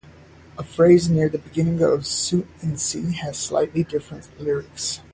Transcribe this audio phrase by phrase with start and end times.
[0.57, 4.99] A phrase near the beginning of "Suite in C" has slightly different lyrics.